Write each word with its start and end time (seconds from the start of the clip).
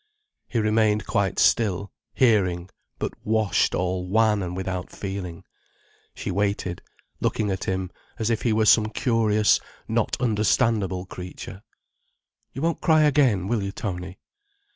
He 0.47 0.57
remained 0.57 1.05
quite 1.05 1.37
still, 1.37 1.91
hearing, 2.15 2.71
but 2.97 3.13
washed 3.23 3.75
all 3.75 4.07
wan 4.07 4.41
and 4.41 4.57
without 4.57 4.89
feeling. 4.91 5.43
She 6.15 6.31
waited, 6.31 6.81
looking 7.19 7.51
at 7.51 7.65
him, 7.65 7.91
as 8.17 8.31
if 8.31 8.41
he 8.41 8.51
were 8.51 8.65
some 8.65 8.87
curious, 8.87 9.59
not 9.87 10.17
understandable 10.19 11.05
creature. 11.05 11.61
"You 12.51 12.63
won't 12.63 12.81
cry 12.81 13.03
again, 13.03 13.47
will 13.47 13.61
you, 13.61 13.71
Tony?" 13.71 14.17